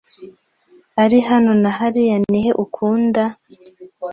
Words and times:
Ari 1.03 1.19
hano 1.29 1.51
na 1.61 1.71
hariya 1.77 2.17
nihe 2.29 2.51
ukunda? 2.63 3.23